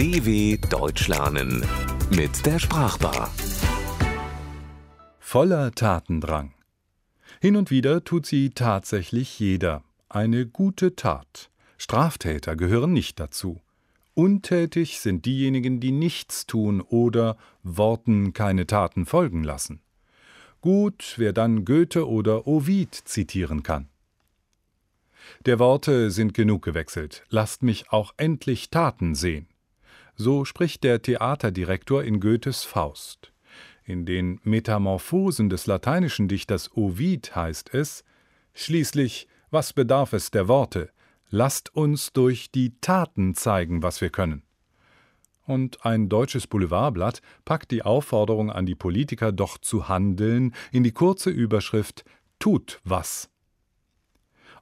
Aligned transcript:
DW 0.00 0.56
Deutsch 0.70 1.08
lernen 1.08 1.62
mit 2.16 2.46
der 2.46 2.58
Sprachbar. 2.58 3.30
Voller 5.18 5.72
Tatendrang. 5.72 6.54
Hin 7.38 7.54
und 7.54 7.70
wieder 7.70 8.02
tut 8.02 8.24
sie 8.24 8.48
tatsächlich 8.48 9.38
jeder. 9.38 9.84
Eine 10.08 10.46
gute 10.46 10.96
Tat. 10.96 11.50
Straftäter 11.76 12.56
gehören 12.56 12.94
nicht 12.94 13.20
dazu. 13.20 13.60
Untätig 14.14 15.00
sind 15.00 15.26
diejenigen, 15.26 15.80
die 15.80 15.92
nichts 15.92 16.46
tun 16.46 16.80
oder 16.80 17.36
Worten 17.62 18.32
keine 18.32 18.66
Taten 18.66 19.04
folgen 19.04 19.44
lassen. 19.44 19.82
Gut, 20.62 21.16
wer 21.18 21.34
dann 21.34 21.66
Goethe 21.66 22.08
oder 22.08 22.46
Ovid 22.46 22.94
zitieren 22.94 23.62
kann. 23.62 23.90
Der 25.44 25.58
Worte 25.58 26.10
sind 26.10 26.32
genug 26.32 26.62
gewechselt. 26.62 27.26
Lasst 27.28 27.62
mich 27.62 27.92
auch 27.92 28.14
endlich 28.16 28.70
Taten 28.70 29.14
sehen. 29.14 29.46
So 30.22 30.44
spricht 30.44 30.84
der 30.84 31.00
Theaterdirektor 31.00 32.04
in 32.04 32.20
Goethes 32.20 32.62
Faust. 32.64 33.32
In 33.84 34.04
den 34.04 34.38
Metamorphosen 34.42 35.48
des 35.48 35.64
lateinischen 35.64 36.28
Dichters 36.28 36.76
Ovid 36.76 37.34
heißt 37.34 37.72
es: 37.72 38.04
Schließlich, 38.52 39.28
was 39.50 39.72
bedarf 39.72 40.12
es 40.12 40.30
der 40.30 40.46
Worte? 40.46 40.90
Lasst 41.30 41.74
uns 41.74 42.12
durch 42.12 42.50
die 42.50 42.78
Taten 42.82 43.34
zeigen, 43.34 43.82
was 43.82 44.02
wir 44.02 44.10
können. 44.10 44.42
Und 45.46 45.86
ein 45.86 46.10
deutsches 46.10 46.46
Boulevardblatt 46.46 47.22
packt 47.46 47.70
die 47.70 47.82
Aufforderung 47.82 48.50
an 48.50 48.66
die 48.66 48.74
Politiker, 48.74 49.32
doch 49.32 49.56
zu 49.56 49.88
handeln, 49.88 50.54
in 50.70 50.82
die 50.82 50.92
kurze 50.92 51.30
Überschrift 51.30 52.04
Tut 52.38 52.82
was. 52.84 53.30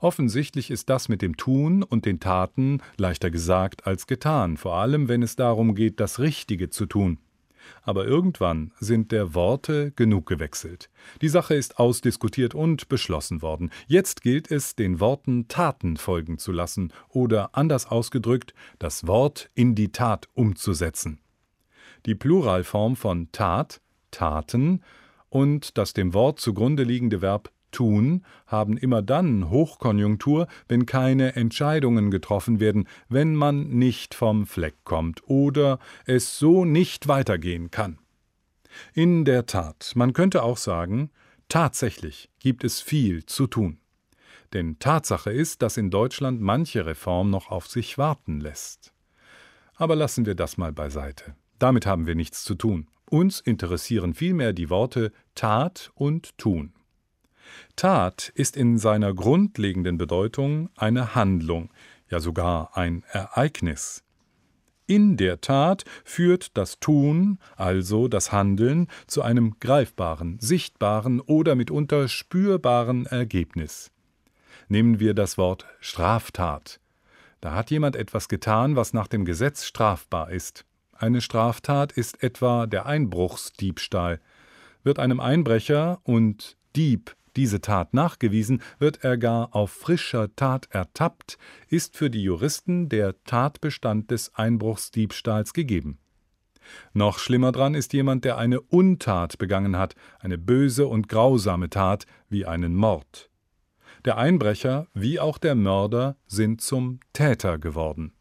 Offensichtlich 0.00 0.70
ist 0.70 0.88
das 0.90 1.08
mit 1.08 1.22
dem 1.22 1.36
Tun 1.36 1.82
und 1.82 2.06
den 2.06 2.20
Taten 2.20 2.80
leichter 2.96 3.30
gesagt 3.30 3.86
als 3.86 4.06
getan, 4.06 4.56
vor 4.56 4.74
allem 4.74 5.08
wenn 5.08 5.22
es 5.22 5.34
darum 5.34 5.74
geht, 5.74 5.98
das 5.98 6.20
Richtige 6.20 6.70
zu 6.70 6.86
tun. 6.86 7.18
Aber 7.82 8.06
irgendwann 8.06 8.72
sind 8.78 9.12
der 9.12 9.34
Worte 9.34 9.92
genug 9.92 10.26
gewechselt. 10.26 10.88
Die 11.20 11.28
Sache 11.28 11.54
ist 11.54 11.78
ausdiskutiert 11.78 12.54
und 12.54 12.88
beschlossen 12.88 13.42
worden. 13.42 13.70
Jetzt 13.86 14.22
gilt 14.22 14.50
es, 14.50 14.74
den 14.74 15.00
Worten 15.00 15.48
Taten 15.48 15.96
folgen 15.96 16.38
zu 16.38 16.52
lassen 16.52 16.92
oder 17.08 17.50
anders 17.56 17.86
ausgedrückt, 17.86 18.54
das 18.78 19.06
Wort 19.06 19.50
in 19.54 19.74
die 19.74 19.92
Tat 19.92 20.28
umzusetzen. 20.34 21.20
Die 22.06 22.14
Pluralform 22.14 22.96
von 22.96 23.30
Tat, 23.32 23.80
Taten 24.10 24.82
und 25.28 25.76
das 25.76 25.92
dem 25.92 26.14
Wort 26.14 26.40
zugrunde 26.40 26.84
liegende 26.84 27.20
Verb 27.20 27.50
tun 27.70 28.24
haben 28.46 28.76
immer 28.76 29.02
dann 29.02 29.50
Hochkonjunktur, 29.50 30.46
wenn 30.68 30.86
keine 30.86 31.36
Entscheidungen 31.36 32.10
getroffen 32.10 32.60
werden, 32.60 32.88
wenn 33.08 33.34
man 33.34 33.68
nicht 33.68 34.14
vom 34.14 34.46
Fleck 34.46 34.76
kommt 34.84 35.22
oder 35.28 35.78
es 36.06 36.38
so 36.38 36.64
nicht 36.64 37.08
weitergehen 37.08 37.70
kann. 37.70 37.98
In 38.94 39.24
der 39.24 39.46
Tat, 39.46 39.92
man 39.94 40.12
könnte 40.12 40.42
auch 40.42 40.56
sagen, 40.56 41.10
tatsächlich 41.48 42.30
gibt 42.38 42.64
es 42.64 42.80
viel 42.80 43.24
zu 43.26 43.46
tun. 43.46 43.78
Denn 44.52 44.78
Tatsache 44.78 45.30
ist, 45.30 45.62
dass 45.62 45.76
in 45.76 45.90
Deutschland 45.90 46.40
manche 46.40 46.86
Reform 46.86 47.30
noch 47.30 47.50
auf 47.50 47.66
sich 47.66 47.98
warten 47.98 48.40
lässt. 48.40 48.92
Aber 49.76 49.94
lassen 49.94 50.26
wir 50.26 50.34
das 50.34 50.56
mal 50.56 50.72
beiseite. 50.72 51.34
Damit 51.58 51.86
haben 51.86 52.06
wir 52.06 52.14
nichts 52.14 52.44
zu 52.44 52.54
tun. 52.54 52.88
Uns 53.10 53.40
interessieren 53.40 54.14
vielmehr 54.14 54.52
die 54.52 54.70
Worte 54.70 55.12
Tat 55.34 55.90
und 55.94 56.36
Tun. 56.38 56.72
Tat 57.76 58.32
ist 58.34 58.56
in 58.56 58.78
seiner 58.78 59.14
grundlegenden 59.14 59.98
Bedeutung 59.98 60.70
eine 60.76 61.14
Handlung, 61.14 61.70
ja 62.10 62.20
sogar 62.20 62.76
ein 62.76 63.04
Ereignis. 63.10 64.02
In 64.86 65.18
der 65.18 65.42
Tat 65.42 65.84
führt 66.02 66.56
das 66.56 66.80
Tun, 66.80 67.38
also 67.56 68.08
das 68.08 68.32
Handeln, 68.32 68.88
zu 69.06 69.20
einem 69.20 69.60
greifbaren, 69.60 70.38
sichtbaren 70.40 71.20
oder 71.20 71.54
mitunter 71.54 72.08
spürbaren 72.08 73.04
Ergebnis. 73.04 73.90
Nehmen 74.68 74.98
wir 74.98 75.12
das 75.12 75.36
Wort 75.36 75.66
Straftat. 75.80 76.80
Da 77.42 77.54
hat 77.54 77.70
jemand 77.70 77.96
etwas 77.96 78.28
getan, 78.28 78.76
was 78.76 78.94
nach 78.94 79.08
dem 79.08 79.26
Gesetz 79.26 79.66
strafbar 79.66 80.30
ist. 80.30 80.64
Eine 80.92 81.20
Straftat 81.20 81.92
ist 81.92 82.22
etwa 82.22 82.66
der 82.66 82.86
Einbruchsdiebstahl. 82.86 84.20
Wird 84.84 84.98
einem 84.98 85.20
Einbrecher 85.20 86.00
und 86.02 86.56
Dieb 86.74 87.14
diese 87.38 87.60
Tat 87.60 87.94
nachgewiesen, 87.94 88.60
wird 88.78 89.04
er 89.04 89.16
gar 89.16 89.54
auf 89.54 89.70
frischer 89.70 90.34
Tat 90.34 90.68
ertappt, 90.70 91.38
ist 91.68 91.96
für 91.96 92.10
die 92.10 92.22
Juristen 92.22 92.88
der 92.88 93.22
Tatbestand 93.24 94.10
des 94.10 94.34
Einbruchsdiebstahls 94.34 95.54
gegeben. 95.54 95.98
Noch 96.92 97.18
schlimmer 97.18 97.52
dran 97.52 97.74
ist 97.74 97.92
jemand, 97.92 98.24
der 98.24 98.36
eine 98.36 98.60
Untat 98.60 99.38
begangen 99.38 99.76
hat, 99.76 99.94
eine 100.18 100.36
böse 100.36 100.86
und 100.86 101.08
grausame 101.08 101.70
Tat 101.70 102.04
wie 102.28 102.44
einen 102.44 102.74
Mord. 102.74 103.30
Der 104.04 104.18
Einbrecher 104.18 104.88
wie 104.92 105.20
auch 105.20 105.38
der 105.38 105.54
Mörder 105.54 106.16
sind 106.26 106.60
zum 106.60 107.00
Täter 107.12 107.58
geworden. 107.58 108.12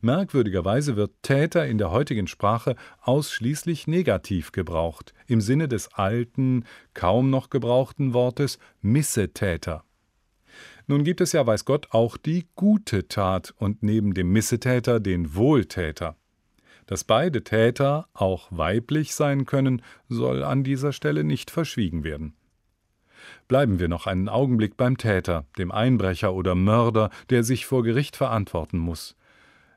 Merkwürdigerweise 0.00 0.96
wird 0.96 1.12
Täter 1.22 1.66
in 1.66 1.78
der 1.78 1.90
heutigen 1.90 2.26
Sprache 2.26 2.76
ausschließlich 3.02 3.86
negativ 3.86 4.52
gebraucht, 4.52 5.14
im 5.26 5.40
Sinne 5.40 5.68
des 5.68 5.92
alten, 5.94 6.64
kaum 6.94 7.30
noch 7.30 7.50
gebrauchten 7.50 8.14
Wortes 8.14 8.58
Missetäter. 8.82 9.84
Nun 10.86 11.04
gibt 11.04 11.20
es 11.20 11.32
ja, 11.32 11.46
weiß 11.46 11.64
Gott, 11.64 11.88
auch 11.90 12.16
die 12.16 12.46
gute 12.54 13.08
Tat 13.08 13.54
und 13.56 13.82
neben 13.82 14.14
dem 14.14 14.30
Missetäter 14.32 15.00
den 15.00 15.34
Wohltäter. 15.34 16.16
Dass 16.86 17.04
beide 17.04 17.42
Täter 17.42 18.06
auch 18.12 18.48
weiblich 18.50 19.14
sein 19.14 19.46
können, 19.46 19.80
soll 20.08 20.42
an 20.42 20.64
dieser 20.64 20.92
Stelle 20.92 21.24
nicht 21.24 21.50
verschwiegen 21.50 22.04
werden. 22.04 22.34
Bleiben 23.48 23.78
wir 23.78 23.88
noch 23.88 24.06
einen 24.06 24.28
Augenblick 24.28 24.76
beim 24.76 24.98
Täter, 24.98 25.46
dem 25.56 25.72
Einbrecher 25.72 26.34
oder 26.34 26.54
Mörder, 26.54 27.08
der 27.30 27.42
sich 27.42 27.64
vor 27.64 27.82
Gericht 27.82 28.16
verantworten 28.16 28.78
muss. 28.78 29.16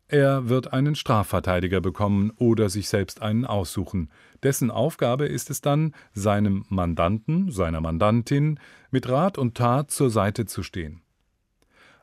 Er 0.09 0.47
wird 0.47 0.71
einen 0.71 0.95
Strafverteidiger 0.95 1.81
bekommen 1.81 2.31
oder 2.37 2.69
sich 2.69 2.87
selbst 2.87 3.21
einen 3.21 3.45
aussuchen. 3.45 4.09
Dessen 4.41 4.71
Aufgabe 4.71 5.25
ist 5.25 5.49
es 5.49 5.59
dann, 5.59 5.93
seinem 6.13 6.65
Mandanten, 6.69 7.51
seiner 7.51 7.81
Mandantin 7.81 8.59
mit 8.89 9.09
Rat 9.09 9.37
und 9.37 9.55
Tat 9.55 9.91
zur 9.91 10.09
Seite 10.09 10.45
zu 10.45 10.63
stehen. 10.63 11.01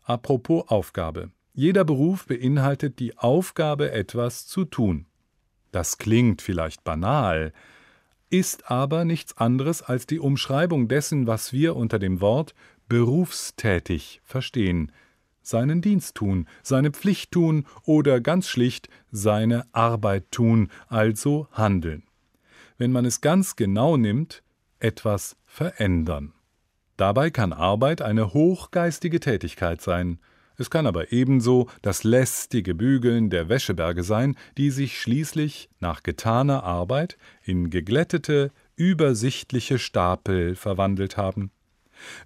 Apropos 0.03 0.69
Aufgabe. 0.69 1.31
Jeder 1.55 1.85
Beruf 1.85 2.27
beinhaltet 2.27 2.99
die 2.99 3.17
Aufgabe, 3.17 3.93
etwas 3.93 4.47
zu 4.47 4.67
tun. 4.67 5.07
Das 5.73 5.97
klingt 5.97 6.43
vielleicht 6.43 6.85
banal, 6.85 7.53
ist 8.29 8.71
aber 8.71 9.07
nichts 9.07 9.39
anderes 9.39 9.81
als 9.81 10.07
die 10.07 10.19
Umschreibung 10.19 10.89
dessen, 10.89 11.27
was 11.27 11.53
wir 11.55 11.75
unter 11.75 11.99
dem 11.99 12.21
Wort 12.21 12.55
berufstätig 12.87 14.21
verstehen– 14.25 14.93
seinen 15.45 15.81
Dienst 15.81 16.17
tun, 16.17 16.49
seine 16.63 16.91
Pflicht 16.91 17.31
tun 17.31 17.67
oder 17.85 18.21
ganz 18.21 18.49
schlicht 18.49 18.89
seine 19.13 19.67
Arbeit 19.73 20.33
tun, 20.33 20.69
also 20.89 21.47
handeln. 21.53 22.03
Wenn 22.79 22.91
man 22.91 23.05
es 23.05 23.21
ganz 23.21 23.55
genau 23.55 23.97
nimmt, 23.97 24.43
etwas 24.81 25.37
verändern. 25.47 26.33
Dabei 26.97 27.31
kann 27.31 27.53
Arbeit 27.53 28.03
eine 28.03 28.35
hochgeistige 28.35 29.21
Tätigkeit 29.21 29.81
sein. 29.81 30.19
Es 30.57 30.71
kann 30.71 30.87
aber 30.87 31.13
ebenso 31.13 31.69
das 31.83 32.05
lästige 32.05 32.75
Bügeln 32.75 33.29
der 33.31 33.49
Wäscheberge 33.49 34.05
sein, 34.05 34.37
die 34.57 34.71
sich 34.71 35.01
schließlich 35.01 35.69
nach 35.81 36.05
getaner 36.05 36.63
Arbeit 36.63 37.17
in 37.43 37.71
geglättete, 37.71 38.53
übersichtliche 38.77 39.79
Stapel 39.79 40.55
verwandelt 40.55 41.17
haben. 41.17 41.51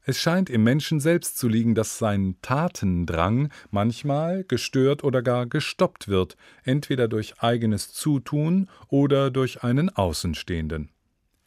Es 0.05 0.19
scheint 0.19 0.51
im 0.51 0.65
Menschen 0.65 1.01
selbst 1.01 1.39
zu 1.39 1.49
liegen, 1.49 1.75
dass 1.75 1.99
sein 1.99 2.37
Tatendrang 2.43 3.51
manchmal 3.71 4.45
gestört 4.45 5.05
oder 5.05 5.23
gar 5.23 5.47
gestoppt 5.47 6.09
wird, 6.09 6.37
entweder 6.65 7.09
durch 7.09 7.41
eigenes 7.41 7.93
Zutun 7.93 8.69
oder 8.89 9.31
durch 9.31 9.63
einen 9.63 9.91
Außenstehenden. 9.91 10.91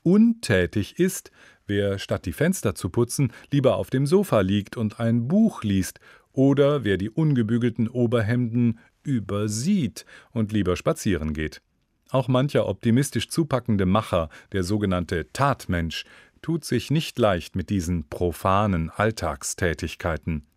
Untätig 0.03 0.99
ist, 0.99 1.31
wer 1.67 1.99
statt 1.99 2.25
die 2.25 2.33
Fenster 2.33 2.75
zu 2.75 2.89
putzen 2.89 3.31
lieber 3.51 3.75
auf 3.75 3.89
dem 3.89 4.07
Sofa 4.07 4.41
liegt 4.41 4.77
und 4.77 4.99
ein 4.99 5.27
Buch 5.27 5.63
liest, 5.63 5.99
oder 6.33 6.83
wer 6.83 6.97
die 6.97 7.09
ungebügelten 7.09 7.87
Oberhemden 7.87 8.79
übersieht 9.03 10.05
und 10.31 10.51
lieber 10.51 10.75
spazieren 10.75 11.33
geht. 11.33 11.61
Auch 12.09 12.27
mancher 12.27 12.67
optimistisch 12.67 13.29
zupackende 13.29 13.85
Macher, 13.85 14.29
der 14.51 14.63
sogenannte 14.63 15.31
Tatmensch, 15.31 16.03
tut 16.41 16.65
sich 16.65 16.91
nicht 16.91 17.19
leicht 17.19 17.55
mit 17.55 17.69
diesen 17.69 18.07
profanen 18.09 18.89
Alltagstätigkeiten. 18.89 20.47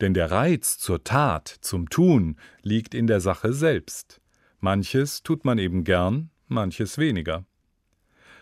Denn 0.00 0.14
der 0.14 0.30
Reiz 0.30 0.78
zur 0.78 1.04
Tat, 1.04 1.48
zum 1.48 1.88
Tun, 1.88 2.36
liegt 2.62 2.94
in 2.94 3.06
der 3.06 3.20
Sache 3.20 3.52
selbst. 3.52 4.20
Manches 4.60 5.22
tut 5.22 5.44
man 5.44 5.58
eben 5.58 5.84
gern, 5.84 6.30
manches 6.48 6.98
weniger. 6.98 7.44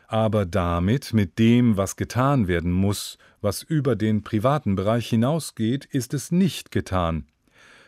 Aber 0.06 0.44
damit, 0.44 1.14
mit 1.14 1.38
dem, 1.38 1.76
was 1.76 1.96
getan 1.96 2.48
werden 2.48 2.72
muss, 2.72 3.18
was 3.40 3.62
über 3.62 3.96
den 3.96 4.22
privaten 4.22 4.74
Bereich 4.74 5.08
hinausgeht, 5.08 5.84
ist 5.86 6.14
es 6.14 6.30
nicht 6.30 6.70
getan. 6.70 7.26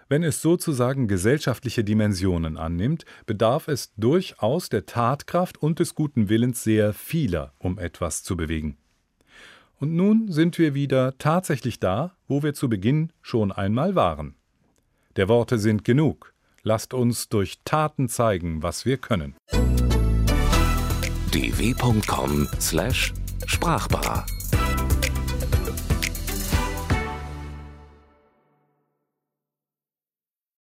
Wenn 0.09 0.23
es 0.23 0.41
sozusagen 0.43 1.09
gesellschaftliche 1.09 1.83
Dimensionen 1.85 2.57
annimmt, 2.57 3.05
bedarf 3.27 3.69
es 3.69 3.93
durchaus 3.97 4.69
der 4.69 4.87
Tatkraft 4.87 5.63
und 5.63 5.79
des 5.79 5.95
guten 5.95 6.29
Willens 6.29 6.63
sehr 6.63 6.93
vieler, 6.93 7.53
um 7.59 7.79
etwas 7.79 8.23
zu 8.23 8.37
bewegen. 8.37 8.77
Und 9.79 9.95
nun 9.95 10.31
sind 10.31 10.59
wir 10.59 10.75
wieder 10.75 11.17
tatsächlich 11.19 11.81
da, 11.81 12.13
wo 12.29 12.43
wir 12.43 12.53
zu 12.55 12.69
Beginn 12.69 13.13
schon 13.23 13.53
einmal 13.53 13.95
waren. 13.95 14.35
Der 15.17 15.29
Worte 15.29 15.59
sind 15.59 15.85
genug. 15.85 16.35
Lasst 16.63 16.95
uns 16.95 17.29
durch 17.29 17.59
Taten 17.65 18.09
zeigen, 18.09 18.63
was 18.63 18.87
wir 18.87 18.99
können. 18.99 19.35
dw.com/sprachbar 21.33 24.27